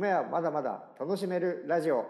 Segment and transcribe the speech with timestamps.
[0.00, 2.06] 米はまだまだ楽しめるラジオ。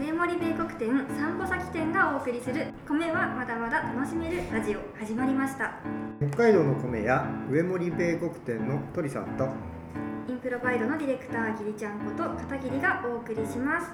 [0.00, 5.74] 上森米国店散歩先店がお送りする米はまだまだ楽しめるラジオ始まりました。
[6.32, 9.46] 北海道の米や上森米国店の鳥さんと
[10.26, 13.92] インプロバイドのディレクターギリちゃんこと片桐がお送りします。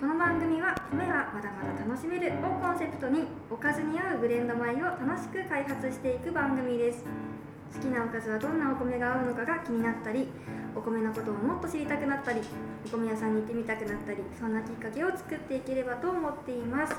[0.00, 7.04] この番組は米はまだまだ楽しめるをコンセプトにおかずに合うブレンド米を楽しく開発していく番組です
[7.74, 10.28] 好きなおかずはどんなお米が合うのかが気になったり
[10.76, 12.40] お米のことをもっと知りたくなったり
[12.86, 16.94] お米屋さんに行ってみたくなったりそんなきっかけを作っていければと思っています。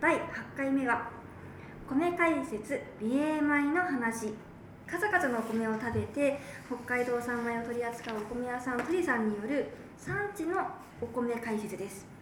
[0.00, 0.20] 第8
[0.56, 1.10] 回目は
[1.88, 4.34] 米解説美瑛米の話。
[4.86, 10.66] 数々のお米を食べて北海道産米を取り扱うお米屋さん鳥さんによる産地の
[11.02, 12.17] お米解説です。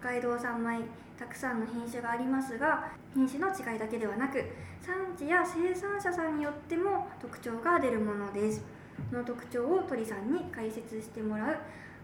[0.00, 0.80] 北海道産米
[1.18, 4.44] たくさんの品種がありますが品種の違いだけではなく
[4.80, 8.64] 産地や生産者さんによっても特徴が出るものです。
[9.10, 11.56] その特徴を鳥さんに解説してもらう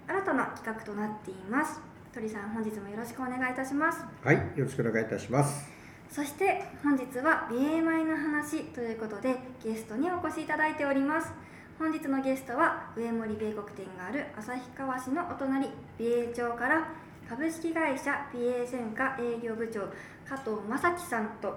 [0.09, 1.81] 新たな企画となっています。
[2.13, 4.05] 鳥さん本日もよろしくお願いいたします。
[4.25, 5.71] はいよろしくお願いいたします。
[6.11, 11.33] そして本日は美瑛米の話ということでゲストにお越しいただいております。
[11.79, 16.89] 本日のゲストは上森米国店がある旭川市のお隣美瑛町から
[17.31, 19.83] 株式会社美瑛専科営業部長
[20.29, 21.55] 加藤正樹さんと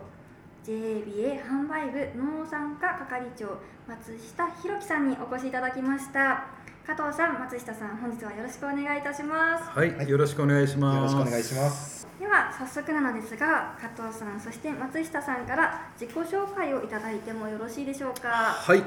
[0.64, 3.58] JA 美瑛販売部農産課係長
[3.88, 6.46] 松下弘樹さんにお越しいただきました。
[6.86, 9.64] 加藤さん松下さん本日はよろしくお願いいたします。
[9.72, 10.96] はい、よろしくお願いします。
[10.96, 12.08] よろしくお願いします。
[12.20, 18.30] では早速なのですが加藤さんそして松下さんから自己紹介をいただいてもよろしいでしょうか？
[18.30, 18.84] はい、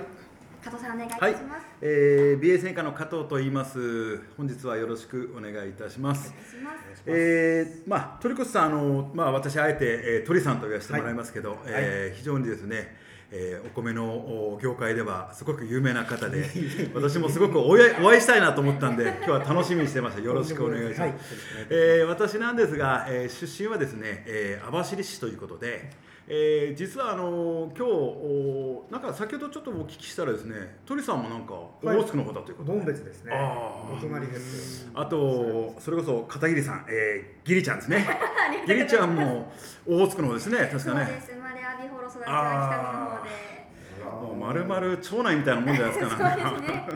[0.66, 4.20] 加藤さんお願いいたはいします、、えー、美瑛専科の加藤と言います。
[4.36, 6.34] 本日はよろしくお願いいたします。
[6.60, 7.02] お願いします。
[7.06, 12.96] えー、まあ鳥越さんあのまあ私あえて、えー、鳥さんと言わせてもらいますけど、えー非常にですね。
[13.30, 16.50] えーお米のお業界ではすごく有名な方で
[16.94, 20.22] 私もすごくお会いお会いしたいなと思ったんで今日は楽しみにしてました。
[20.22, 21.14] よろしくお願いします、はい。
[21.70, 25.90] えー私なんですが、えー出身はですね、えー網走市ということで、
[26.28, 33.32] えー実はあの今日おなんか先ほどちょっとお聞きしたらですね鳥さんもなんかオホーツクの方だということで、門別ですね。
[33.32, 34.88] お隣です。
[34.94, 38.06] あとそれこそ片桐さん、えー、ギリちゃんですね。
[38.66, 39.52] ギリちゃんも
[39.86, 41.32] オホーツクの方ですね確そうかねです。
[41.32, 43.30] 生まれアビホロ育ちは北見の方で
[44.22, 46.50] もう丸々町内みたいなもんじゃないですかなんか。
[46.50, 46.88] そうですね。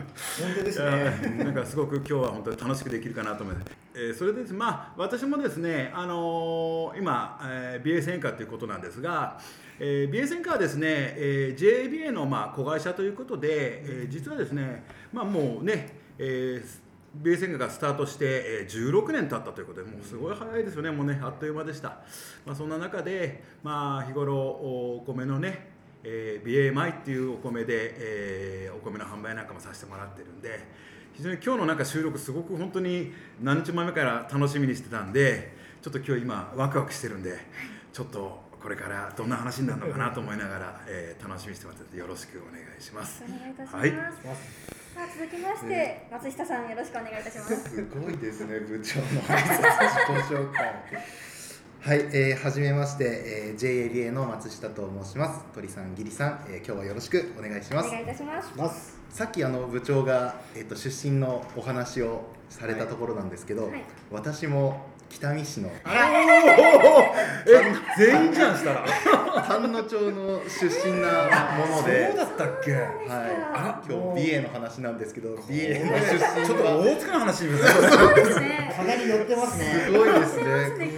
[0.45, 3.71] 本当ですえー なんかすごく今日は本当に楽しくできるかなと思います。
[3.93, 9.39] えーそれでですまあ私もですねあのー今、えー、美瑛専科ということなんですが、
[9.79, 20.91] えー、美瑛専科はですね、えー、JABA のまあ子会社ということで、えー実はですねまあもうね、えー米専科がスタートしてえー16年経ったということでもうすごい早いですよね。
[20.91, 21.99] もうねあっという間でした、
[22.45, 25.70] まあ、そんな中で、まあ、日頃お米のね
[26.03, 30.59] えー、美瑛米っていうお米で、えーお米の販売なんかもさせてもらってるんで
[31.13, 35.53] 非常に今日のなんか収録すごく本当に何日前目から楽しみにしてたんで
[35.83, 37.37] ちょっと今日今ワクワクしてるんで
[37.93, 43.23] ちょっとこれからどんな話になるのかなと思いながら、えー楽しみにしてますのでよろしくお願いします。
[43.23, 43.91] お願いいたします、はい
[44.93, 49.61] さあ続きまして、松下さんよろしくお願いいたします すごいですね、部長の挨拶
[50.17, 51.30] 自己紹介。
[51.83, 55.43] はい、えー、はじめまして、えー、JABA の松下と申します。
[55.55, 57.87] 鳥さん、ギリさん、えー、今日はよろしくお願いします。
[57.87, 58.01] お願。
[58.01, 58.51] いいたします。
[58.55, 58.99] ます。
[59.09, 63.83] さっきあの部長が、えっ、と出身のお話をされたところなんですけど、はい。
[64.11, 65.81] 私も北見市の え
[67.97, 68.85] 全員じゃんしたら。
[69.47, 71.07] 丹野町の出身な
[71.57, 72.73] もので、だったっけ？
[72.73, 72.87] はい、
[73.53, 78.73] あ今日美瑛の話なんですけど、美瑛の出身ちょっとは大塚の話に見せてそうですね。
[78.75, 79.65] かなり乗ってますね。
[79.85, 80.43] すごいですね。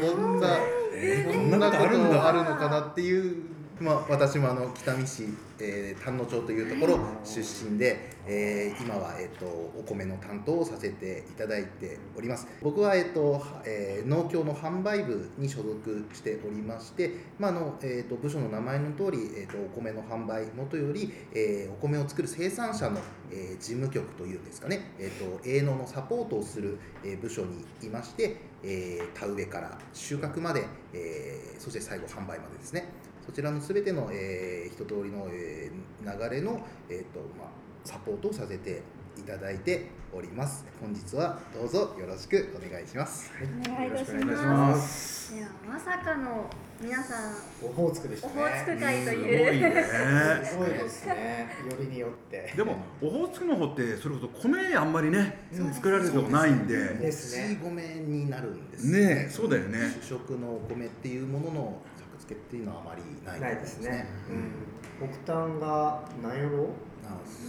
[0.02, 0.58] こんな、
[1.04, 3.54] えーこんなことあるこんあるのかなっていう。
[3.80, 5.28] まあ、私もあの北見市、
[5.60, 23.00] えー丹野町というところ出身で、えー今は、えー、とお米の担当をさせていただいております僕は、えーとはえー農協の販売部に所属しておりまして、まああのえー、と部署の名前の通り、えー、とお米の販売元より、えーお米を作る生産者の、
[23.32, 32.90] えー事務局というんですかね、えー、と営農のサポートをする、えー部署にいまして、えー田植えから収穫まで、えーそして最後販売までですね。
[33.26, 37.48] そちらのすべての、えー一通りの、えー流れの、えーとまあ、
[37.86, 38.82] サポートをさせて
[39.18, 40.66] いただいております。
[40.82, 43.32] 本日はどうぞよろしくお願いします。
[43.70, 45.36] お願いいたしまます。
[45.36, 46.50] ではまさかの
[46.84, 47.34] 皆さん
[47.66, 48.34] オホーツクでしたね。
[48.36, 49.56] オホーツク会とすごいう。
[49.56, 49.86] いね
[50.44, 51.48] すごいですね。
[51.72, 52.54] よりによって。
[52.58, 56.76] でもオホーツクの方ってそれこそ米あんまりね作られるとこないんで。
[56.76, 57.58] ですね。
[57.64, 58.92] 土米になるんです。
[58.92, 59.80] ねえそうだよね。
[60.02, 64.06] 主食のお米っていうものの作付付けっていうのはあまりないないですね。
[64.30, 65.08] うん。
[65.08, 66.68] うん、北端が何やろ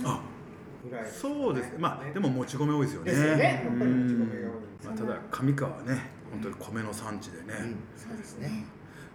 [0.05, 0.23] あ
[0.89, 1.73] ぐらいそうです。
[1.73, 3.11] ねまあでももち米多いですよね。
[3.11, 3.65] ですよね。
[3.67, 7.77] やっぱりもち米が多いうんまあ、ただ上川はね本当に米の産地でね、うん。
[7.97, 8.65] そうですね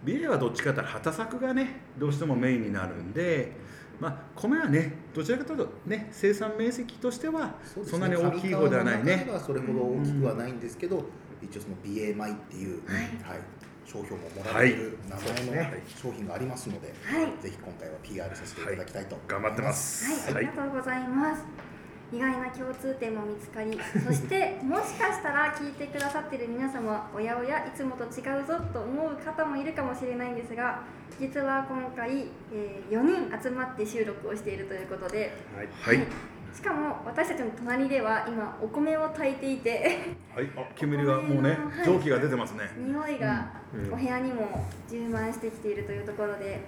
[0.04, 3.52] ね美瑛はどっちかというと畑作がねどうしてもメインになるんで、
[4.00, 7.54] まあ、米はねどちらかというとね生産面積としては
[7.84, 9.28] そんなに大きい方ではないね。
[9.44, 11.04] それほど大きくはないんですけど、
[11.42, 13.40] 一応その美瑛米っていう、はい。
[13.86, 17.42] 商標ももらえる名前のね商品がありますので、はい。
[17.42, 20.30] ぜひ今回は PR させていただきたいと思い頑張ってます。
[20.30, 21.69] はい、ありがとうございます。
[22.12, 30.80] 意外な共通点も見つかり、 そしてもしかしたら聞いてくださっている皆様、おやおやいつもと違うぞと思う方もいるかもしれないんですが、
[31.20, 35.62] 実は今回、えー4人集まって収録をしているということで、は
[35.92, 35.96] い。
[35.98, 36.06] はい、
[36.52, 40.00] しかも私たちの隣では今お米を炊いていて、
[40.34, 41.84] はい、あ煙がもうねはい。
[41.84, 43.92] 蒸気が出てますね、匂いがうん。
[43.92, 46.60] お部屋にも充満してきているというところで、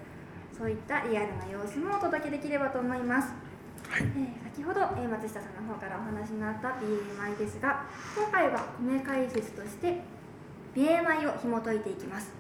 [0.57, 3.52] そういったリアルな様子もお届けできればと思います。
[3.93, 4.03] はい。
[4.03, 7.85] えー先ほど、えー松下さんの方からお話になった BMI ですが
[8.17, 10.01] 今回は米解説として
[10.75, 12.33] BMI を紐解いていきます、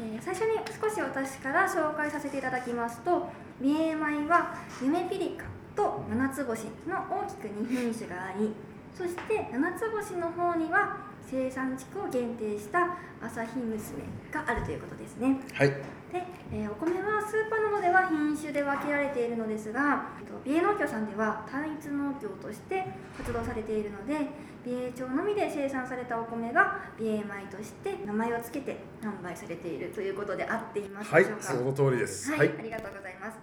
[0.00, 3.28] えー最初に少し私から紹介させていただきますと
[3.62, 5.44] BMI は夢ピリカ
[5.76, 8.52] と七つ星の大きく2品種があり
[8.96, 10.96] そして七つ星の方には
[11.30, 14.02] 生産地区を限定した朝日娘
[14.32, 15.40] があるということですね。
[15.54, 15.72] はい
[16.14, 16.22] で、
[16.52, 22.86] えーお米はスーパーなどでは品種で分けられているのですがえっと美瑛農協さんでは単一農協として
[23.18, 24.30] 活動されているので
[24.64, 32.30] 美瑛町のみで生産されたお米が美瑛米として名前を付けて販売されているということで合っていますはいでしょうか、その通りです。
[32.30, 33.38] はい、ありがとうございます。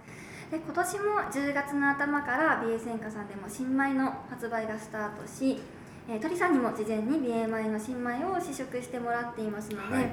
[0.50, 1.02] で今年も
[1.32, 5.60] 10月の頭から美瑛製菓さんでも新米の発売がスタートし、
[6.08, 10.10] えー、鳥さんにも事前に美瑛米の新米を試食してもらっていますので、はい。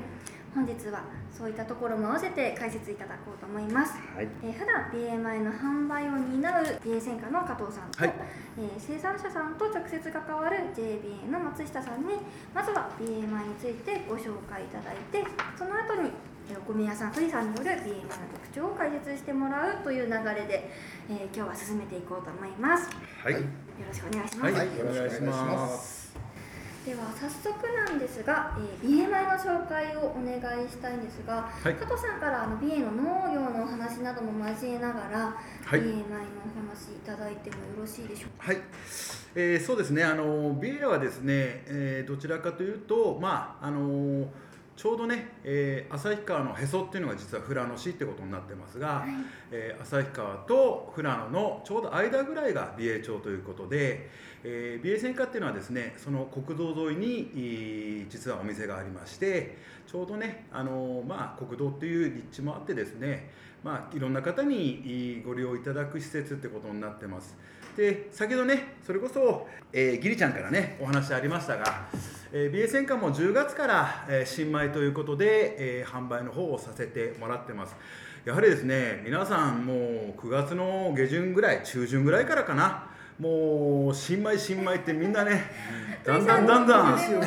[0.53, 3.93] 本日はそういったところも合わせて解説いただこうと思います。
[4.15, 4.27] はい。
[4.43, 8.13] えー普段美瑛米の販売を担う美瑛製菓の加藤さんと、はい。
[8.57, 12.15] えー生産者さんと直接関わる JBA の松下さんに
[12.53, 15.23] まずは美瑛米についてご紹介いただいて
[15.57, 16.11] その後に
[16.51, 20.69] えーお米屋さん鳥さんによる美瑛米の特徴を解説してもらうという流れで、
[21.09, 22.89] えー今日は進めていこうと思います。
[22.89, 23.43] よはい、はい
[23.87, 24.77] ろしくお願いします、はい。
[24.77, 25.98] よろしくお願いします
[26.85, 27.53] では早速
[27.85, 31.75] なんですが、えー、美瑛米の紹介をお願いしたいんですが、はい。
[31.75, 35.19] 加藤さんからあの美瑛の農業のお話なども交えながら、
[35.65, 35.81] はい。
[35.81, 38.47] 美瑛米のお話いただいてもよろしいでしょうか？
[38.47, 38.61] はい、
[39.35, 44.25] えーそうですね、あのビエはですね、えーどちらかというと、まああの
[44.79, 49.03] ちょうどね、えー旭川のへそっていうのが実は富良野市ってことになってますが、
[49.51, 54.09] えー旭川と富良野のちょうど間ぐらいが美瑛町ということで、
[54.45, 63.31] えー美瑛製菓っていうのはですねその国道沿いにえー実はお店がありましてちょうどね、あのまあ、国道っていう立地もあってですね、
[63.61, 67.35] まあ、いろんな方にえーご利用いただく施設ってことになってます。
[67.75, 71.89] で先ほどねそれこそ、えーギリちゃんからねお話ありましたが、
[72.31, 77.75] えー、美瑛戦艦も10月から、えー新米ということで、えー販売の方をさせてもらってます。
[78.23, 82.88] やはりですね皆さんもう9月の下旬ぐらい中旬ぐらいからかな
[83.19, 85.51] もう新米新米ってみんなね
[86.05, 87.19] だんだんだんだんね。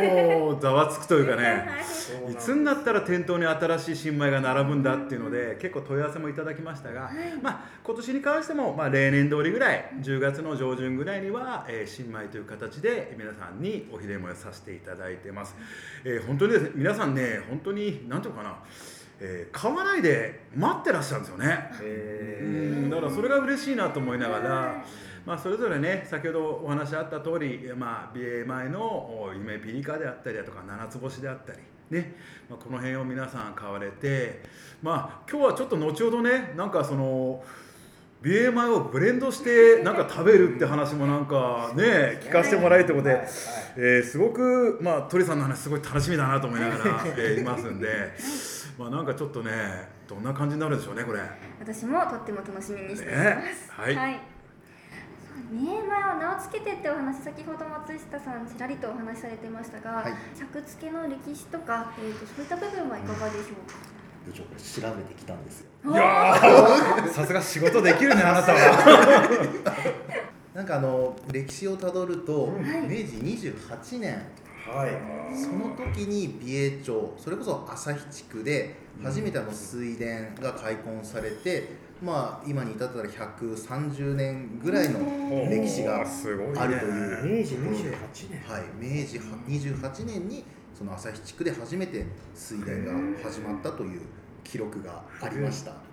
[0.00, 1.42] ねもうざわつくというかね。
[1.42, 1.98] はい
[2.30, 7.10] いつになったら店頭に新しい新米が並ぶんだっていうので結構問い合わせもいただきましたが、
[7.42, 15.56] まあ、今年に関しても、まあ、例年通りぐらい10月の上旬ぐらいには、えー新米という形で皆さんにおひれもさせていただいてます、
[16.04, 18.58] えー本当にですね皆さんね本当に何ていうのかな、
[19.20, 21.70] えー買わないで待ってらっしゃるんですよね。
[21.82, 22.46] えう
[22.86, 24.84] んだからそれが嬉しいなと思いながら、
[25.26, 31.58] まあ、それぞれね先ほどお話あった通り、まあ、美瑛米のお夢ピリカであったりだとか七つ星であったり、
[31.90, 32.14] ね。
[32.48, 34.42] まあ、この辺を皆さん買われて、
[34.82, 37.42] まあ、今日はちょっと後ほどねなんかその
[38.22, 43.20] 美瑛米をブレンドしてなんか食べるって話もなんかね聞かせてもらえるってことで、
[43.76, 47.88] えーすごく、まあ、鳥さんの話すごい楽しみだなと思いながら、えーいますんで、
[48.78, 49.50] まあ、なんかちょっとね
[50.06, 51.20] どんな感じになるんでしょうねこれ。
[51.58, 53.96] 私もとっても楽しみにしています、ねはい。
[53.96, 54.20] はい。
[55.18, 60.14] そう名前を名を付けてってお話先ほど松下さんちらりとお話しされてましたが、はい。
[60.32, 63.74] 作付けの歴史とか、えー、とそういった部分はいかがでしょうか、
[64.24, 65.66] 部長これ調べてきたんですよ。
[65.92, 67.08] いやー。
[67.10, 69.28] さすが仕事できるねあなたは。
[70.54, 72.62] なんかあの歴史をたどると、はい。
[72.82, 74.22] 明治28年
[74.68, 75.18] はい。
[75.34, 80.04] その時に美瑛町それこそ旭地区で初めてあの水田
[80.42, 81.68] が開墾されて、
[82.02, 84.98] まあ今に至ったら130年ぐらいの
[85.50, 87.40] 歴史があるという。
[87.40, 88.40] 明治28年。
[88.46, 90.44] はい、明治28年に
[90.76, 94.02] その旭地区で初めて水田が始まったという
[94.44, 95.87] 記録がありました。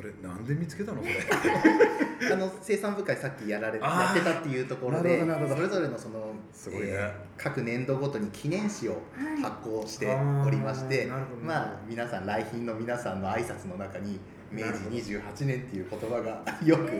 [0.00, 1.14] それなんで見つけたのそれ？
[2.32, 5.56] あの生産部会さっきやられやってたっていうところなでるほどなるほど。
[5.56, 6.86] それぞれのそのすごいね。
[6.92, 8.98] えー各年度ごとに記念誌をは
[9.38, 9.42] い。
[9.42, 10.06] 発行して
[10.46, 11.42] おりまして、あーなるほど。
[11.42, 14.20] まあ皆さん来賓の皆さんの挨拶の中に
[14.52, 14.72] 明治
[15.12, 16.90] 28年っていう言葉が よく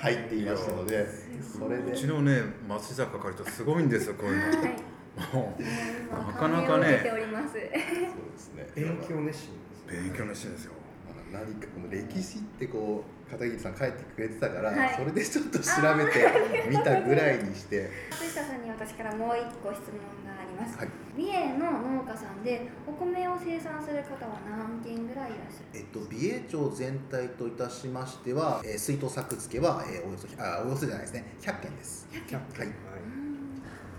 [0.00, 1.06] 入っていましたので
[1.42, 4.58] それでうちのね松下係とすごいんですよこういうの。
[4.60, 5.34] はい。
[5.34, 6.68] もう今なかなかね。
[6.68, 7.48] 感銘を受けております。
[7.54, 7.70] そうで
[8.36, 8.66] すね。
[8.76, 10.72] 勉強熱心ですよ。
[10.72, 10.77] まあ
[11.32, 14.94] 何かこの歴史ってこう片桐さん書いてくれてたから、はい。
[14.96, 15.64] それでちょっと調
[15.96, 20.88] べてみたぐらいにして、松下さんに私からもう一個質問があります、はい。
[21.16, 25.80] 美瑛の農家さんでお米を生産する方は何軒ぐらいいらっしゃる？
[25.80, 31.24] えっと、美瑛町全体といたしましては、えー、水筒作付けは、えーおよそあおよそじゃないですね。
[31.42, 32.08] 100件です。
[32.12, 32.66] 100キャ軒。
[32.66, 32.74] はい。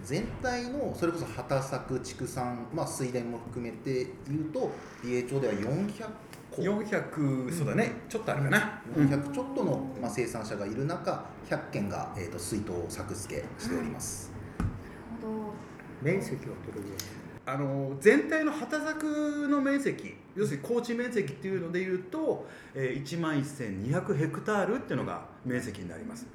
[0.02, 4.72] 全体のそれこそ畑作畜産、まあ、水田も含めて言うと
[5.04, 6.10] 美瑛町では400個
[6.51, 9.08] 400そうだね、ちょっとあるかな、うん。
[9.08, 14.32] 400ちょっとの、まあ、生産者がいる中100件が、えー、と水筒作付けしております。
[14.60, 14.72] なる
[15.22, 15.53] ほ
[16.01, 16.98] 面積はどれぐらい？
[17.46, 26.27] あの全体の畑作の面積要するに高地面積っていうのでいうと、えー、1万1200ヘクタールっていうのが面積になります。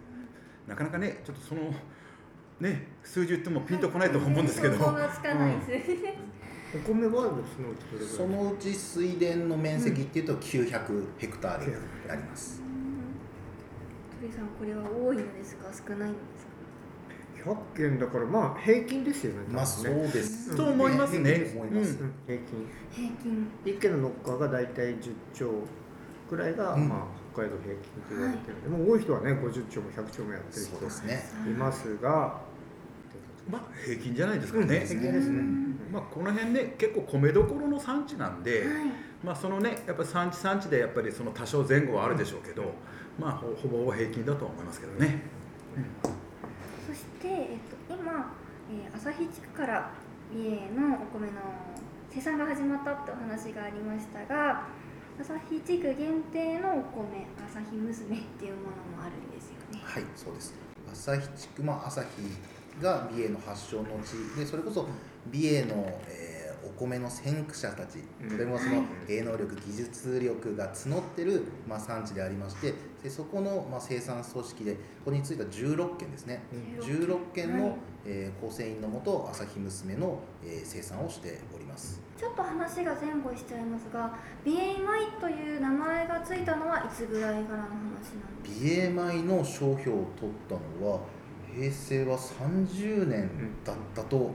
[0.66, 1.72] なかなかねちょっとその
[2.60, 5.92] ね数字言ってもピンとこないと思うんですけど、想像がつかないです、
[6.74, 11.72] お米はそのうちどれぐらいそのうち水田の面積っていうと900ヘクタールに
[12.08, 12.60] なります。
[14.20, 21.34] 鳥さんこれは多いのですか少ないのですか？100件だからまあ平均ですよねまあそうです、と思いますね。
[21.34, 21.60] 平均
[22.26, 25.50] 平均平均一軒の農家が大体10丁
[26.28, 26.88] くらいが、うん。
[26.88, 26.98] まあ、
[27.34, 31.22] 北海道平均と言われてるので、もう多い人はね50丁も100丁もやってるそうですね。
[31.42, 32.40] 人いますが
[33.50, 34.68] まあ平均じゃないですかね、うん。
[34.68, 38.68] 平均ですねうんまあ、この辺ね結構米どころの産地なんで、はい
[39.24, 42.74] まあそのねやっぱり産地産地でやっぱりその多少前後はあるでしょうけど、
[43.18, 45.22] まあほほぼほぼ平均だと思いますけどね。
[46.86, 47.58] そして、えっ
[47.88, 48.34] と、今、
[48.70, 49.90] えー、旭地区から
[50.32, 51.40] 美瑛のお米の
[52.10, 54.66] 生産が始まったってお話がありましたが
[55.18, 60.54] 旭地区限定のお米旭娘っていうものもあるんですよねはい、そうです。
[60.92, 62.06] 旭地区、まあ、旭
[62.80, 64.86] が美瑛の発祥の地で、それこそ
[65.30, 66.34] 美瑛の、えー
[66.66, 68.30] お米の先駆者たち、うん。
[68.30, 76.42] とてもそのはい営農力、技術力が募ってる、まあ、産地でありまして、でそこの、まあ、生産組織で、ここについた16件ですね、
[76.80, 77.74] 16件の、はい
[78.06, 82.00] えー構成員のもと、旭娘の、えー生産をしております。
[82.18, 91.00] ちょっと話が前後しちゃいますが美瑛米という名前がついたのはいつぐらいからの話なんです美瑛米の商標を取ったのは、
[91.54, 93.30] 平成は30年
[93.64, 94.30] だったと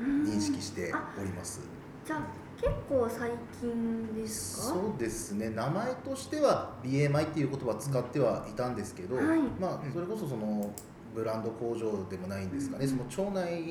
[0.00, 1.60] 認識しております。
[2.06, 2.20] じゃあ
[2.56, 4.74] 結構最近ですか？
[4.74, 5.50] そうですね。
[5.50, 9.40] 名前としては米っていう言葉を使ってはいたんですけど、はい。
[9.60, 10.70] まあそれこそその
[11.14, 13.62] ブランド工場でもないんですかね、その町内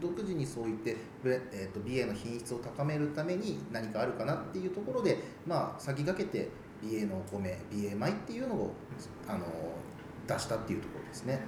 [0.00, 5.16] 独自にそういって、えー、と BA の品質を高めるために何かあるかなっていうところで、
[5.46, 6.48] まあ、先駆けて
[6.82, 8.72] BA のお米 BA 米っていうのを
[9.28, 9.46] あの
[10.26, 11.40] 出したっていうところですね。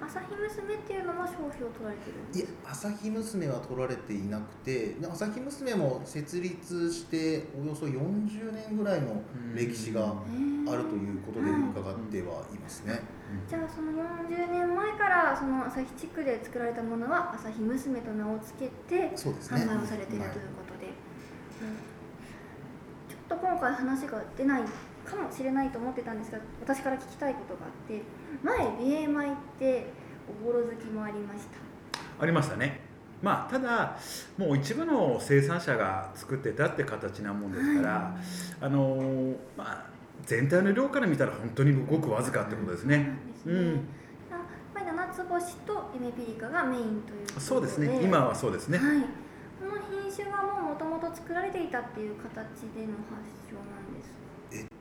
[0.00, 9.22] 朝日娘っていうのも商標を取られてるんいですや朝日娘は取られていなくてで朝日娘も設立しておよそ40年ぐらいの
[9.54, 10.02] 歴史が
[10.68, 13.00] あるということで伺ってはいますね。
[13.48, 19.62] じゃあその40年前からその朝日地区で作られたものは朝日娘と名を付けてそうですね。
[19.62, 20.92] 販売をされているはいということで、
[23.08, 24.62] ちょっと今回話が出ない
[25.06, 28.02] かもしれないと思ってたんですが私から聞きたいことがあって
[28.42, 29.86] 前美瑛米って
[30.42, 32.80] おぼろ月もありましたありましたね。
[33.22, 33.96] まあただ
[34.36, 38.16] もう一部の生産者が作ってたって形なもんですから、は
[38.60, 39.86] あのーまあ
[40.24, 42.96] 全体の量から見たら本当にごくわずかってことですね。
[42.96, 43.80] なんね、うん
[44.86, 48.00] 七つ星とゆめぴりかがメインというそうですね。
[48.02, 48.78] 今はそうですね。
[48.78, 49.00] はい、
[49.60, 52.32] この品種はもうもともと作られていたっていう形
[52.72, 54.25] での発祥なんです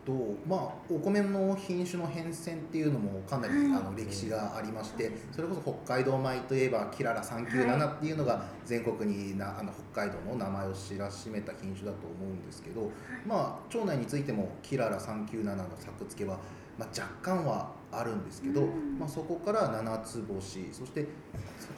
[0.05, 0.13] と
[0.47, 0.59] まあ
[0.89, 3.65] お米の品種の変遷っていうのもかなり、はい。
[3.75, 12.91] あの歴史がありましてそれこそ北海道米といえばキララ397っていうのが全国になあの北海道の名前を知らしめた品種だと思うんですけど、
[13.25, 16.37] まあ町内についてもキララ397の作付けは、
[16.77, 18.99] まあ、若干はあるんですけど、うん。
[18.99, 21.05] まあ、そこから七つ星そして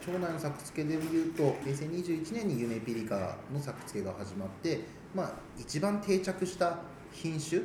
[0.06, 4.82] 町内の作付けでいうと平成21年にゆめピリカの作付けが始まって、
[5.14, 6.80] まあ、一番定着した
[7.12, 7.62] 品種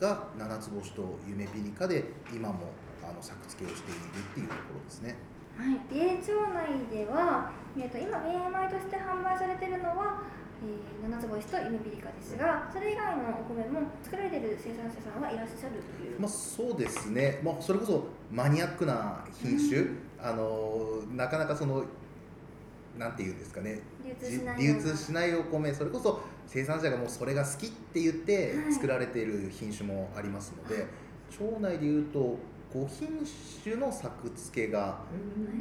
[0.00, 2.72] が七つ星とゆめピリカで今も
[3.02, 5.16] あの作付けをしているっていうところですね。
[5.56, 10.22] はい、美瑛町内では、えー、と今美瑛米として販売されているのは
[10.62, 19.84] えー、七つ星と夢ピリカですがそれ以外のお米も作られてる生産者さんはいらっしゃるという、まあ、そうですね、まあ、それこそマニアックな品種、
[20.18, 21.84] あのなかなかその
[22.96, 23.80] なんていうんですかね。
[24.02, 25.74] 流通流通しないお米。
[25.74, 28.72] それこそ生産者がもうそれが好きって言ってはい。
[28.72, 30.86] 作られている品種もありますので、
[31.30, 32.38] 町内でいうと
[32.72, 33.08] 5品
[33.62, 34.98] 種の作付けが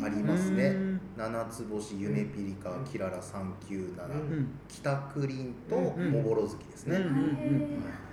[0.04, 0.68] ありますね。
[0.68, 1.02] うん。
[1.18, 4.48] 七つ星夢ピリカキララ397、うん。
[4.68, 6.12] 北クリンとうん。
[6.12, 7.78] モボロズキですね、うんへーそうなんです。
[7.78, 8.06] ね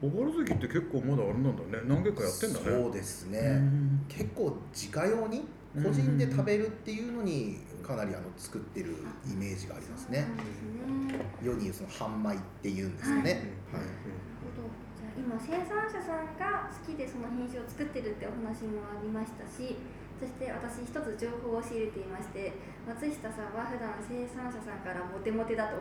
[0.00, 1.82] おぼろ月って結構まだあれなんだね。
[1.86, 2.64] 何軒かやってんだね。
[2.64, 4.04] そうですね、うん。
[4.08, 8.92] 結構自家用に個人で食べるっていうのにかなりあの作ってる
[9.24, 10.20] イメージがありますね。
[10.20, 11.24] そうなんですね。
[11.40, 13.24] 世に言うその販売っていうんですかね、はい。
[13.24, 13.34] はい。
[13.40, 13.48] なる
[14.44, 14.68] ほど。
[14.92, 19.78] じゃあ今生産者さんが好きでその品種を作ってるってお話もありましたし
[20.18, 22.50] そして私一つ情報を仕入れていまして
[22.82, 25.78] 松下さんは普段生産者さんからモテモテだと。
[25.78, 25.80] い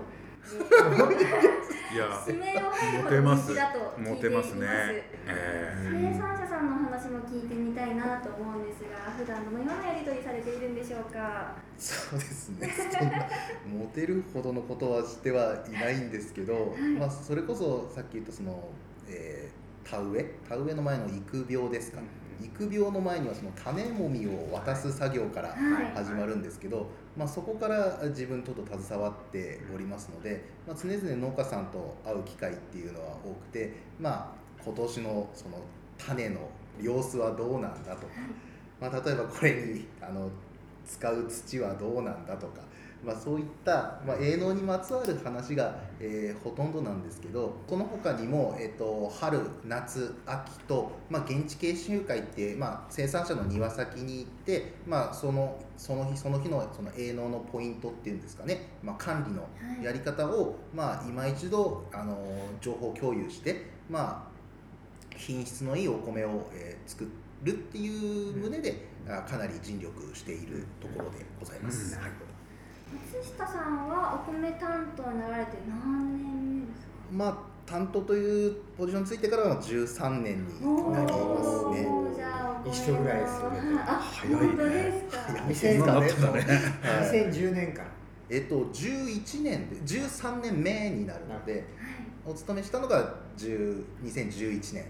[1.97, 4.53] や 指名を入るほモテますど人気だと聞モいています。
[4.53, 5.09] テますね。
[5.25, 6.46] え生産者
[6.97, 11.53] 話も聞いてみたいなと思うんですが普段どのようなやり取りされているんでしょうか？
[11.77, 12.73] そうですね。
[12.91, 13.27] そんな
[13.85, 18.67] モテるほどのことはしてはいないんですけど、まあ、それこそさっき言ったその、
[19.07, 20.35] えー田植え？
[20.49, 21.99] 田植えの前の育苗ですか？
[22.41, 25.57] 育苗の前にはその種もみを渡す作業からはい。
[25.95, 35.61] 始まるんですけど、まあ、そこから自分とと携わっておりますので、まあ、常々農家さんと会う機会っていうのは多くて、まあ、今年のその
[35.97, 36.49] 種の
[36.81, 38.13] 様子はどうなんだとか、
[38.79, 40.29] まあ、例えばこれにあの
[40.85, 42.61] 使う土はどうなんだとか、
[43.03, 59.47] まあ、そういった、まあ、営農にまつわる話が、えーほとんどなんですけどこの他にも、えー、と春夏秋と、まあ、現地研修会って、まあ、生産者の庭先に行って、まあ、そのその日その日のその営農のポイントっていうんですかね、まあ、管理のは
[59.81, 59.83] い。
[59.83, 62.17] やり方を、まあ、今一度あの
[62.61, 64.36] 情報共有して、まあ、
[65.17, 67.05] 品質のいいお米を、えー作
[67.43, 71.95] るっていう旨で、あかなり尽力しているところでございます。
[71.95, 72.01] うん。
[72.01, 72.11] はい。
[73.15, 76.91] 松下さんはお米担当になられて何年目ですか？
[77.11, 77.37] まあ
[77.69, 81.87] 担当というポジションについてからは13年になりますね。
[82.65, 83.59] 一緒ぐらいですよね。
[83.85, 84.37] あ早いね。
[84.47, 85.21] 本当ですか？
[85.21, 85.93] 早い2000そんな。
[85.93, 86.43] のあったんだね
[86.81, 87.87] はい2010年から。
[88.29, 91.63] えっと11年で13年目になるのではい。
[92.25, 94.85] お勤めしたのが10 2011年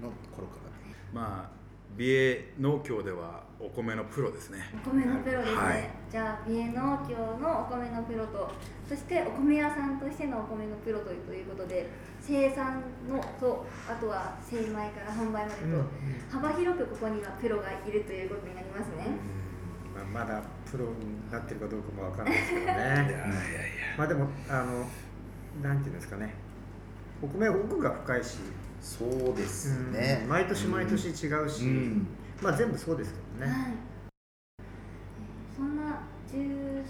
[0.00, 0.70] の頃から。
[1.12, 1.60] まあ
[1.96, 4.58] 美瑛農協ではお米のプロですね。
[4.86, 5.90] お米のプロですね、はい。
[6.10, 8.50] じゃあ美瑛農協のお米のプロと
[8.88, 11.88] そしてお米屋さんとしてのお米のプロというということで
[12.20, 19.06] 生産のとあとは精米から販売までと、幅広くここにはプロがいるということになりますね、
[19.94, 23.24] まあ、まだプロになってるかどうかもわかんないですけど いやいやね
[23.96, 24.86] まあでもあの
[25.62, 26.34] なんていうんですかね。
[27.22, 28.38] お米は奥が深いし、
[28.80, 30.24] そうですうんね。
[30.28, 31.10] 毎年毎年違
[31.44, 32.06] うし、うん。
[32.40, 36.38] まあ全部そうですけどね、はい、えーそんな十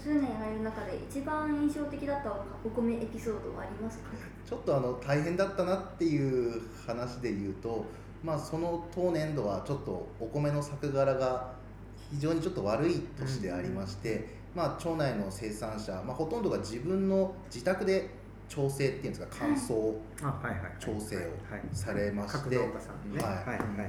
[0.01, 2.31] 数年やられる中で一番印象的だった
[2.63, 4.05] お米エピソードはありますか？
[4.47, 7.83] ちょっとあの大変だったなっていう話で言うと、
[8.23, 11.51] まあ、その当年度はちょっとお米の作柄が
[12.11, 18.09] 非常にちょっと悪い年でありまして、まあ、町内の生産者、まあ、ほとんどが自分の自宅で
[18.51, 19.95] 調整っていうんですか乾燥
[20.77, 22.59] 調整をはいされまして、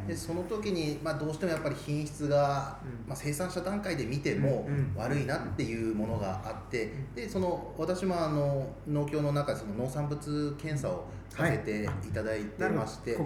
[0.06, 3.08] でその時に、まあ、どうしてもやっぱり品質が、うん。
[3.08, 13.16] まあ、生産者段階で見ても悪いなっていうものがあってでその私もあの農協の中でその農産物検査をさせていただいてまして、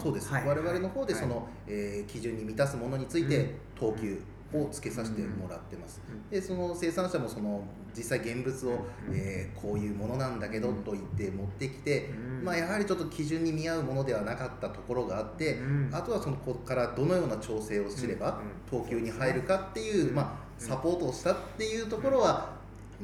[0.00, 1.22] そうです、はい我々の方ではい。
[1.22, 4.20] その、えー基準に満たすものについて等級
[4.52, 7.62] をつけさせてもらってます、うんでその生産者もその
[7.96, 8.70] 実際現物を、
[9.08, 12.44] うんえーこういうものなんだけどと言って持ってきて、うん。
[12.44, 15.90] まあ、やはりちょっと基準に見合うものではなかったところがあって、うん。
[15.92, 22.50] あとはそのここからどのような調整をすればうん等級に入るかっていう、うんまあ、サポートをしたっていうところは、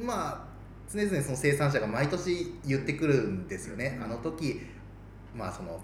[0.00, 0.54] まあ
[0.92, 3.98] 常々その生産者が毎年言ってくるんですよね。
[4.02, 4.60] あの時
[5.34, 5.80] まあその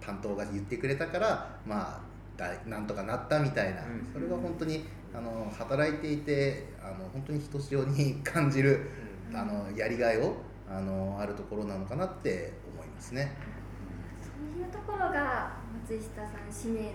[0.00, 2.00] 担当が言ってくれたからまあ
[2.36, 4.08] だいなんとかなったみたいな、うん。
[4.12, 8.90] それが本当にあの働いていてあの本当にひとしおに感じる
[9.32, 10.36] あのやりがいを
[10.68, 13.32] あのあるところなのかなって思いますね。
[14.20, 14.28] そ
[14.60, 15.56] ういうところが
[15.88, 16.90] 松下さん使命の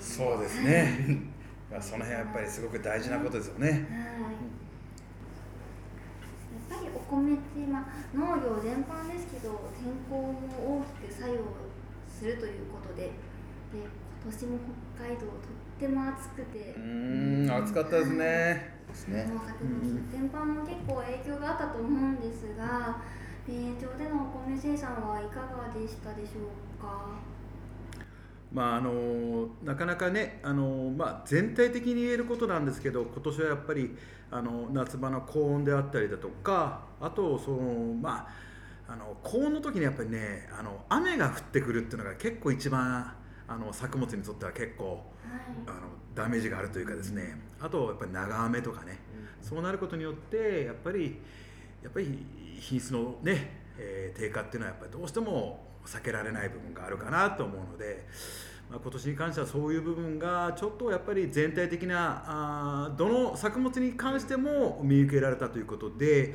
[0.00, 1.30] そうですね。
[1.70, 3.68] まあその辺はやっぱりすごく大事なことですよね。
[3.68, 3.78] はい。
[6.72, 11.36] やっぱりお米って、まあ、農業全般ですけど天候も大きく作用
[12.08, 13.10] するということで
[13.72, 13.84] 今
[14.24, 14.58] 年も
[14.98, 15.28] 北海道とっ
[15.78, 16.74] ても暑くて。
[16.76, 18.80] うーん暑かったですね。
[18.88, 19.30] ですね。
[19.32, 19.80] 農作物
[20.10, 23.00] 全般も結構影響があったと思うんですが
[23.46, 27.06] 美瑛町でのお米生産はいかがでしたでしょうか？
[28.52, 33.96] まああのなかなかねあの、まあ、全体的に言えることなんですけど今年はやっぱり
[34.32, 38.28] あの夏場の高温であったりだとかあとそのま
[38.88, 43.12] ああの高温の時にやっぱりねあの雨が降ってくるっていうのが結構一番
[43.50, 45.02] あの作物にとっては結構はい
[45.66, 45.80] あの
[46.14, 48.98] ダメージがあるというかですねあとやっぱり長雨とかね
[49.42, 51.18] そうなることによってやっぱり
[51.82, 52.26] やっぱり
[52.60, 58.06] 品質のね、えー低下っていうのはやっぱりどうしても避けられない部分があるかなと思うので、
[58.70, 66.34] まあ、今年に関してはそういう部分がちょっとやっぱり全体的なあーどの作物に関しても見受けられたということで。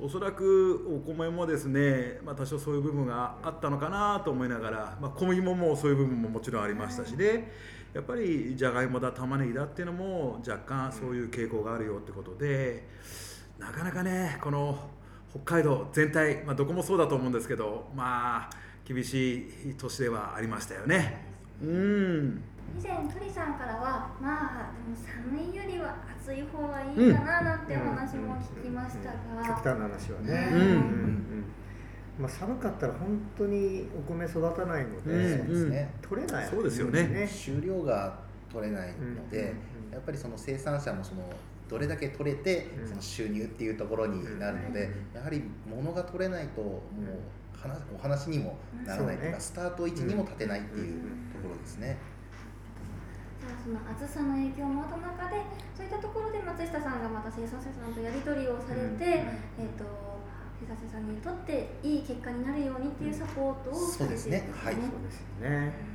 [0.00, 7.52] おそらくお米もですね、まあ、多少そういう部分があったのかなと思いながら、まあ、小麦ももうそういう部分ももちろんありましたしで
[7.92, 12.88] やっぱりじゃがいもだ玉ねぎだっていうのも若干そういう傾向があるよってことで
[13.58, 14.76] なかなかねこの
[15.30, 18.50] 北海道全体、まあ、どこもそうだと思うんですけどまあ
[18.84, 21.32] 厳しい年ではありましたよね。
[21.62, 22.42] うん
[22.78, 31.44] 以前鳥さんからはまあでも寒いよりは暑い方がいいかななんてお話も聞きましたが、極端な話はね、うんうん
[32.18, 36.48] まあ、寒かったら本当にお米育たないので、うんそうですね取れない。
[36.48, 37.28] そうですよね。
[37.30, 38.18] 収量が
[38.52, 39.52] 取れないので、
[39.90, 41.28] やっぱりその生産者もその
[41.68, 42.88] どれだけ取れてうん。
[42.88, 49.66] その収入っていうところになるので、やはり物が取れないともう話お話にもならないというか、そうね。
[49.66, 51.96] スタート位置にも立てないっていうところですね。
[53.60, 55.42] その暑さの影響もあった中で
[55.76, 59.24] そういったところで松下さんがまた生産者さんとやり取りをされて、
[59.58, 59.84] えっ、と
[60.60, 64.38] 生産者さんにとっていい結果になるようにっていうサポートをされてるんですね。
[64.38, 64.52] そうですね。
[64.64, 64.74] はい。
[64.74, 65.94] そうですよね。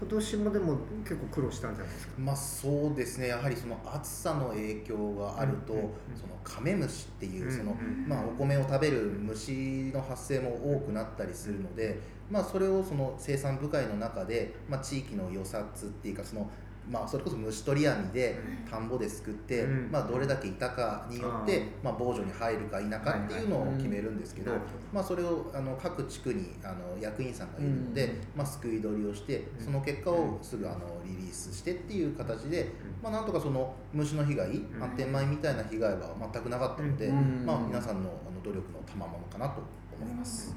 [0.00, 2.14] 今年もでも結構苦労したんじゃないですか？
[2.16, 3.28] まあそうですね。
[3.28, 16.50] やはりその暑さの影響があると、うんうんうんそのカメムシっていうその、うんまあ、お米を食べる虫の発生も多くなったりするので、まあ、それをその生産部会の中で、まあ、地域の予察っていうかその、
[16.88, 18.38] まあ、それこそ虫取り網で
[18.68, 19.90] 田んぼですくって、うん。
[19.90, 29.64] まあ、どれだけいたかによって、まあ、防除に入るか否かっていうのを決めるんですけど、はいはいうんまあ、それをあの各地区にあの役員さんがいるので、うんまあ、すくい取りをしてうん。
[29.64, 32.70] その結果をすぐあのリリースしてっていう形で、
[33.02, 34.66] まあ、なんとかその虫の被害ん。
[34.78, 37.44] 反転米みたいな被害は全くなかったので、うん。
[37.46, 39.62] まあ、皆さんのあの努力の賜物かなと
[40.00, 40.54] 思います。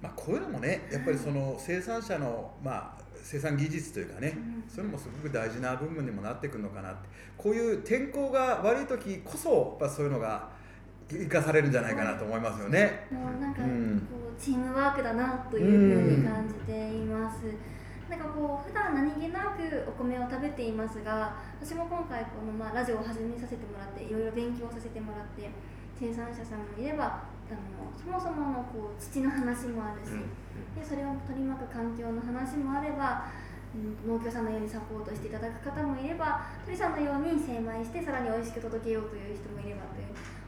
[0.00, 10.48] まあ、こういうのもねやっぱりその生産者の、まあ、生産技術というかねうんそういうのもすごく大事な部分にもなってくるのかなってこういう天候が悪い時こそやっぱそういうのが
[11.10, 13.06] 生かされるんじゃないかなと思いますよね。
[13.10, 14.00] もうなんかこうんう
[14.38, 17.44] チームワークだなというふうに感じています。
[18.08, 25.50] なんかこう普段何気なくお米を食べていますが私も今回このまあラジオを始めさせてもらっていろいろ勉強させてもらって
[26.00, 30.12] 生産者さんもいればあのそもそものこう土の話もあるし、
[30.76, 33.48] でそれを取り巻く環境の話もあれば、うん
[34.06, 40.06] 農協さんのようにサポートしていただく方もいれば鳥さんのように精米してさらに美味しく届けようという人もいればという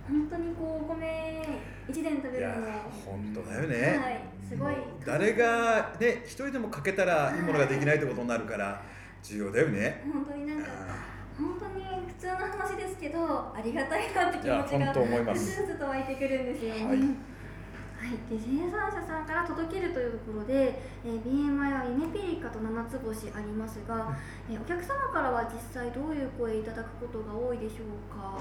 [0.08, 2.66] 本当にこうお米一年食べるのも
[3.04, 8.82] 本当だよね、はい、すごい誰がね一人でもかけたらいいものができないってことになるから
[9.22, 10.02] 重要だよね。
[10.10, 11.09] 本当になんかあ
[11.40, 16.84] 本当に普通の話ですけどありがたいなって気持ちが本当思いますふつふつと湧いてくるんですよね。
[16.86, 16.98] はい
[18.00, 24.16] はい、で生産者さんから届けるというところで、えー、BMI はイネピリカと七つ星ありますが、
[24.50, 28.38] えーお客様からは実際どういう声いただくことが多いでしょうか？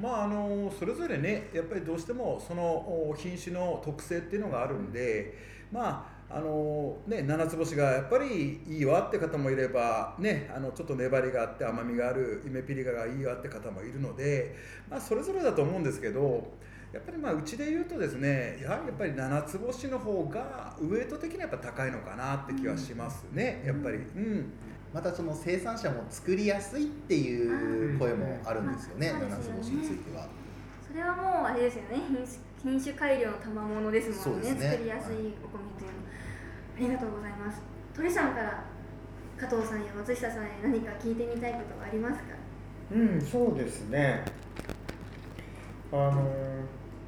[0.00, 5.36] まああのそれぞれねやっぱりどうしてもそのお品種の特性っていうのがあるんで
[5.72, 14.54] まああのね七つ星がやっぱりいいわって方もいればねあのちょっと粘りがあって甘みがあるイメピリカがいいわって方もいるので
[14.90, 16.52] まあそれぞれだと思うんですけど
[16.92, 23.96] やっぱりまあうちで言うとですねやはりやっぱり七つ星の方がウエイト的にはやっぱ高いのかなって気はしますねやっぱり。
[23.96, 24.52] うん。
[24.92, 30.26] またその生産者も作りやすいっていう声もあるんですよね、うん七つ星については。
[30.86, 32.00] それはもうあれですよね。
[32.62, 34.52] 品種改良の賜物ですもんね。
[34.52, 34.60] ね。
[34.60, 35.28] 作りやすいお米
[35.78, 35.97] というの
[36.78, 37.60] ありがとうございます。
[37.94, 38.62] 鳥さんから
[39.36, 42.22] 加藤さんや松下さんへ何か聞いてみたいことはありますか？
[42.92, 44.24] うん、そうですね。
[45.90, 46.14] あのー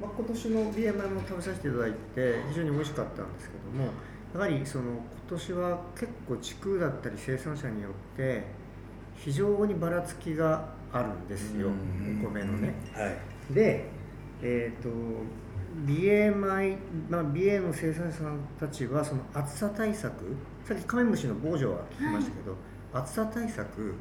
[0.01, 1.95] まあ、今年の BMI も食べさせていただいて
[2.49, 3.91] 非常に美味しかったんですけども
[4.33, 8.43] やはりその今年は結構地区だったり生産者によって
[9.15, 12.21] 非常にばらつきがあるんですよ、うん。
[12.25, 12.73] お米のね。
[12.93, 13.53] はい。
[13.53, 13.85] で、
[14.41, 14.89] えー、と
[15.85, 16.55] 米、ま
[17.19, 22.55] あ、BA の生産者さんたちはその暑さ対策さっきカメムシの防除は聞きましたけど、
[22.93, 23.95] 暑さ対策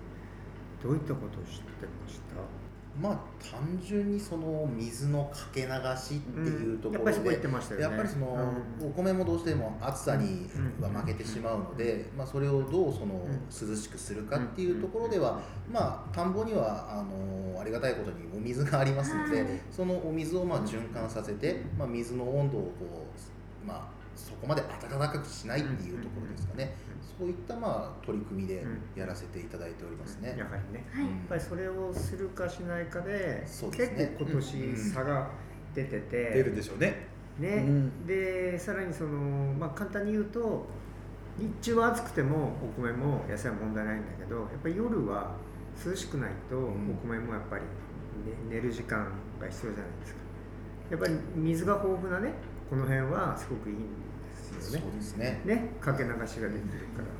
[0.82, 2.59] どういったことを知ってました？
[3.00, 7.86] まあ単純にその水のかけ流しっていうところで、言ってましたよね。
[7.86, 8.88] やっぱりその、うん。
[8.88, 10.48] お米もどうしても暑さに
[10.80, 19.60] は負けてしまうので、まあ、それをどうその涼しくするかっていうところでは、まあ、田んぼにはあのありがたいことにお水がありますので、はい。
[19.70, 23.06] そのお水をまあ循環させて、まあ、水の温度をこ
[23.62, 30.34] う、まあ、そこまで暖かくしないっていうところですかね、そういったまあ取り組みでやらせていただいておりますね。
[30.38, 30.86] やはりね。
[30.92, 33.42] はい、やっぱりそれをするかしないかでね。
[33.44, 35.30] 結構今年差が
[35.74, 37.08] 出てて、出るでしょうね。
[37.38, 37.64] ね。
[37.66, 38.06] うん。
[38.06, 39.18] でさらにその、
[39.58, 40.66] まあ、簡単に言うと
[41.38, 45.34] 日中は暑くてもお米も野菜は問題ないんだけどやっぱり夜は
[45.84, 46.98] 涼しくないとおん。
[47.02, 47.68] 米もやっぱり、ね
[48.50, 49.06] 寝る時間
[49.40, 50.20] が必要じゃないですか。
[50.90, 52.32] やっぱり水が豊富なね
[52.70, 55.40] この辺はすごくいいんですそうよねですね。
[55.44, 57.10] ねかけ流しができるから、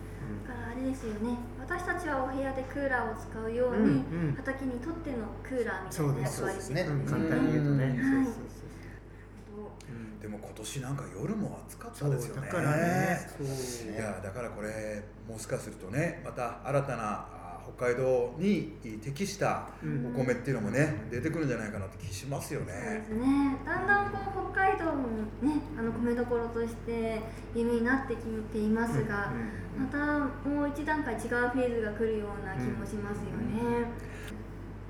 [0.47, 1.37] だからあれですよね。
[1.59, 4.35] 私たちはお部屋でクーラーを使うよううんに、うんうん。
[4.37, 6.83] 畑にとってのクーラーみたいな役割そうですね。
[6.83, 7.97] うん、簡単に言うとね、はい。
[7.97, 12.47] そうそうそうでも今年なんか夜も暑かっそうたですよね。
[12.47, 13.31] だからね。
[13.37, 13.93] そう。
[13.93, 17.40] いやだからこれもしかするとねまた新たなあ
[17.77, 20.13] 北海道に適したうん。
[20.15, 23.57] お米っていうのもね出てくるんじゃないかなって気しますよそうでねすね。
[23.65, 24.19] だんだんこ
[24.51, 25.09] う北海道も
[25.43, 27.21] ねあの米どころとして
[27.55, 29.33] 有名になってきていますが、
[29.79, 33.87] またもう一段階違うフェーズが来るような気もしますよね。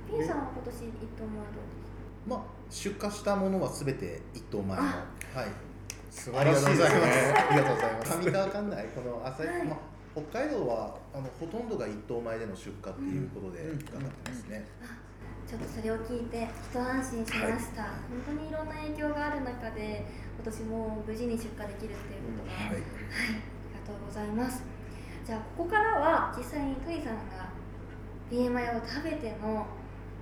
[0.09, 1.91] ピンさんは今年一等米はどうです
[2.27, 2.41] まあ、
[2.71, 4.85] 出荷したものはすべて一等米の、はい、
[6.11, 7.07] 素ありがとうございます。
[7.07, 7.35] ね。
[7.51, 8.19] ありがとうございます。
[8.19, 9.65] 上川管内、この朝、はい。
[9.65, 9.79] まあ、
[10.13, 14.67] 北海道はあのほとんどが一等米での出荷っていうことでうん伺ってますね。
[15.47, 20.07] ちょっとそれを聞いて一安心しました、本当にいろんな影響がある中で
[20.39, 22.75] 今年も無事に出荷できるっていうことが、はい。
[22.75, 24.63] はい、ありがとうございます。
[25.27, 27.51] じゃあここからは実際にトリさんが
[28.31, 29.67] BMI を食べての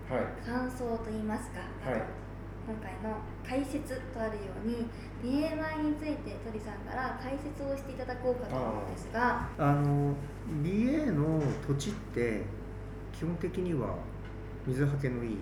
[0.09, 0.47] はい。
[0.47, 2.03] 感想といいますか、はい
[2.69, 4.85] 今回の解説とあるように
[5.25, 9.49] BMI について鳥さんから解説をしていただこうかと思うんですが。
[9.57, 10.15] あの
[10.63, 12.43] BA の土地って
[13.11, 13.95] 基本的には
[14.67, 15.37] 水はけのいい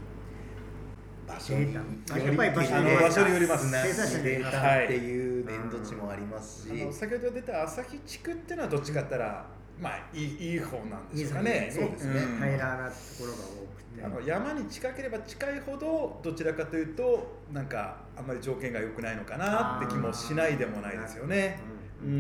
[1.27, 9.47] 場所によやっぱり場所にあの場所によります砂生産者によりますデータっていう粘土地もありますし、あの先ほど出た旭地区っていうのはどっちかって言ったら
[9.81, 11.71] まあいいいい方なんでしょうかね。
[11.73, 14.05] そうですね、ん平らなところが多くて。
[14.05, 21.61] あの山に近ければ近いほどどちらかというとなんかあんまり条件が良くないのかなって気もしないでもないですよね。
[22.03, 22.13] ううん。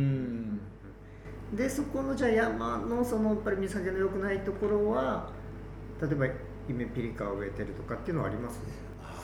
[0.54, 0.60] ん。
[1.54, 5.30] でそこのじゃあ山のそのやっぱり水はけの良くないところは
[6.00, 6.30] 例えばイ
[6.72, 8.58] メピリカを植えてるとかっていうのはあります？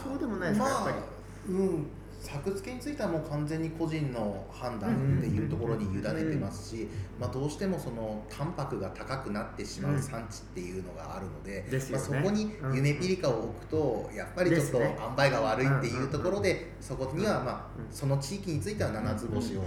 [0.05, 1.07] そうでもないですか、まあやっぱ
[1.49, 1.55] り。
[1.55, 1.87] うん
[2.23, 12.09] 作付けについてはもう完全に個人の判断っていうところに委ねてますし、まあ、どうしてもそのタンパクが高くなってしまう産地っていうのがあるので、ですよね。
[12.11, 12.77] まあ、そこにうん。
[12.77, 17.93] ユネピリカを置くとやっぱりちょっと塩梅が悪いっていうところでそこにはまあうん。
[17.93, 19.63] その地域については七つ星を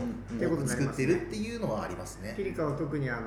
[0.66, 2.34] 作ってるっていうのはありますね。
[2.38, 2.46] ピ。
[2.46, 3.22] リカは特にあの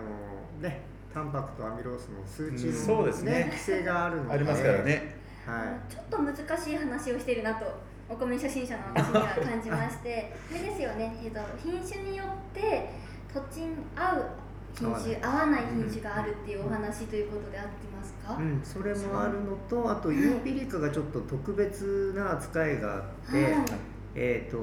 [0.61, 0.81] ね
[1.12, 3.47] タンパクとアミロースの数値うんの、そうですね。
[3.51, 4.33] 規制があるので。
[4.33, 5.19] ありますからね。
[5.49, 7.67] はちょっと難しい話をしているなと
[8.11, 12.90] お米初心者の私には感じまして あれですよね、えー、と品種によって
[13.33, 14.25] 土地に合う
[14.79, 15.62] 品種合わない。
[15.75, 23.55] 品種があるっていうお話ということで合ってますか、い、うん、それもあるのとあとユーピリカがちょっと特別な扱いがあって、はい。
[24.14, 24.57] えっ、と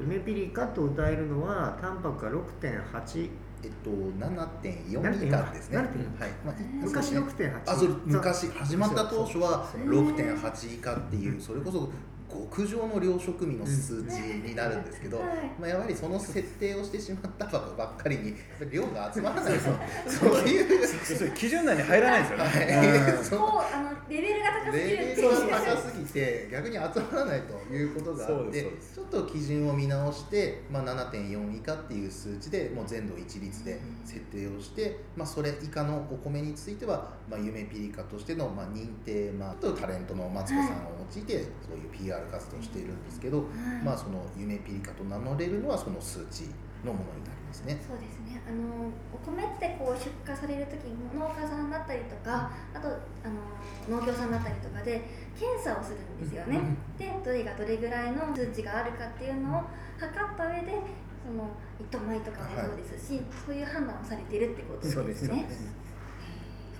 [0.00, 3.30] ユメピリカと歌えるのはタンパクが6.8
[3.64, 5.78] えっと7.4以下ですね。
[5.78, 6.30] 7.4はい。
[6.44, 7.52] まあ昔そうですね。
[7.66, 8.48] 6.8あそれ昔。
[8.48, 11.90] 始まった当初はそう6.8以下っていうそれこそ
[12.30, 15.28] 極上の養殖味の数値になるんですけど、はい。
[15.58, 18.34] まあ、やはりその設定をしてしまったばっかりに
[18.70, 19.60] 量が集まらないと
[20.10, 20.80] そういう。
[20.80, 22.44] 要するに基準内に入らないんですよね。
[22.44, 23.16] はい。
[23.16, 23.24] うん。
[23.24, 23.40] そう。
[23.40, 25.38] あのレベルが高すぎるレベっていう。
[25.44, 28.62] ルが高すぎて逆に集まらないということがあって
[28.94, 43.48] ちょっと基準を見直して、まあ、7.4以下っていう数値でもう全土一律で設定をして、まあ、それ以下のお米については、まあ、夢ピリカとしての、まあ、認定、まあ、とタレントのマツコさんを用いてそういう PR 活動をしているんですけど、はい。
[43.84, 46.50] まあ、その夢ピリカと名乗れるのはその数値
[46.84, 47.78] のものになりますね。
[47.86, 48.40] そうですね。
[48.46, 55.04] あのお米ってこう出荷される時に農家さんだったりとかあとあの農協さんだったりとかで
[55.38, 56.60] 検査をするんですよね、
[56.96, 59.62] でどれがどれぐらいの数値があるかっていうのを
[59.98, 60.80] 測った上で
[61.26, 64.94] その一等米とかもそうですし、そういう判断をされているってことですね。
[64.94, 65.26] そうです。
[65.26, 65.88] そうです。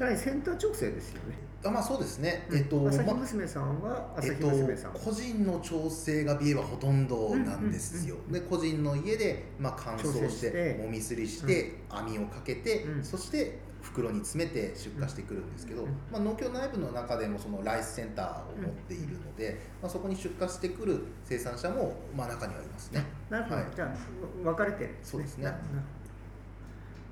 [0.01, 10.51] やはりセンター調整ですよねあまあそうですね、えっと朝日ま娘さんは朝日えっと娘さん、、個人の調整が BA はほとんどなんですよ、で個人の家で、まあ、乾燥しして。
[10.53, 13.05] てもみすりして、網をかけて、うん。
[13.05, 23.05] そして袋に詰めて出荷してくるんですけど、うんまあ、農協内部の中でもそのライスセンターを持っているので、まあ、そこに出荷してくる生産者も、まあ、中にはいますね。
[23.31, 23.65] なるほど、はい。
[23.75, 25.45] じゃあ分かれてるんそうですね。
[25.45, 25.98] ななるほど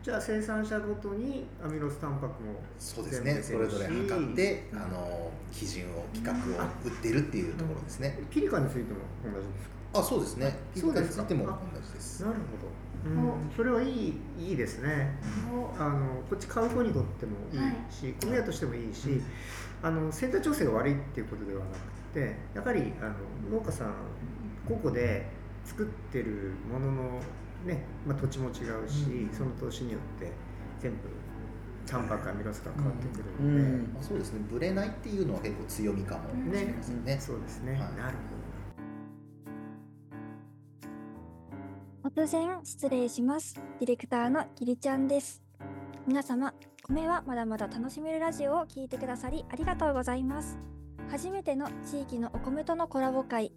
[0.07, 3.43] じゃあ生産者ごとにアミロスタンパクもそうですね。
[3.43, 8.17] それぞれ測ってあの基準を規格を売ってるっていうところですね。
[8.31, 9.99] ピリカについても同じですか？
[9.99, 10.57] あそうですね。
[10.73, 12.23] ピリカそうですかについても同じです。
[12.23, 12.35] なる
[13.05, 15.19] ほど、うん、それはいいいいですね。
[15.77, 19.21] あのこっち買う方にとってもいいし、米屋としてもいいし、
[19.83, 21.79] あのセンター調整が悪いっていうことではなく
[22.15, 23.07] てやはりあ
[23.51, 23.93] の農家さん
[24.69, 25.27] 個々で
[25.65, 27.21] 作ってるものの
[27.65, 28.51] ね、まあ、土地も違
[28.85, 30.33] うし、その投資によって
[30.81, 30.99] 全部
[31.87, 34.41] タンパクアミロスが変わってくるので、うんまあ、そうですね。
[34.51, 37.19] ブレないっていうのは結構強みかもしれませんね。
[37.21, 38.17] そうですね、はいなる
[42.03, 43.61] ほど突然失礼します。
[43.79, 45.43] ディレクターのきりちゃんです。
[46.07, 46.55] 皆様、
[46.89, 50.57] 米はまだまだ楽しめるラジオを聞いてくださりありがとうございます。
[51.11, 53.53] 初めての地域のお米とのコラボ会、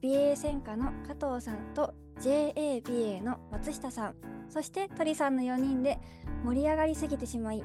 [0.00, 4.14] 美瑛専科の加藤さんと JA 美瑛の松下さん、
[4.48, 5.98] そして鳥さんの4人で
[6.44, 7.64] 盛り上がりすぎてしまい、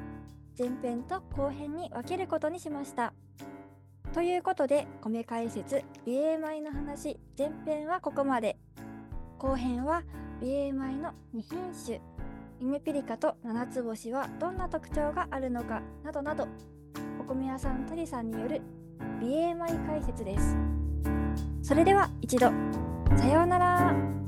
[0.58, 3.14] 前編と後編に分けることにしました。
[4.14, 8.58] ということで、米解説、美瑛米の話、前編はここまで。
[9.38, 10.04] 後編は
[10.40, 12.00] 美瑛米の2品種。
[12.62, 16.48] ゆめピリカと七つ星はどんな特徴があるのかなどなど。
[17.20, 18.62] お米屋さん鳥さんによる
[19.20, 20.56] 美瑛米解説です。
[21.62, 22.54] それでは一度。
[23.18, 24.25] さようなら。